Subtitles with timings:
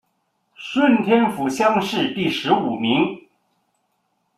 [0.55, 3.21] 顺天府乡试第十五名。